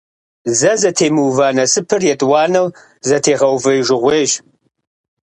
Зэ 0.57 0.71
зэтемыува 0.81 1.47
насыпыр 1.57 2.01
етӀуанэу 2.13 2.67
зэтегъэувэжыгъуейщ. 3.07 4.31